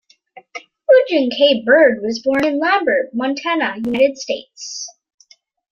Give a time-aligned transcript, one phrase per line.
[0.89, 1.61] Eugene K.
[1.63, 4.87] Bird was born in Lambert, Montana, United States.